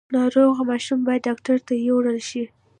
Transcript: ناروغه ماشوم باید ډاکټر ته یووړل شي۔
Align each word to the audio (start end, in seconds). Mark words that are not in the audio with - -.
ناروغه 0.15 0.63
ماشوم 0.71 0.99
باید 1.07 1.25
ډاکټر 1.27 1.57
ته 1.67 1.73
یووړل 1.75 2.19
شي۔ 2.29 2.43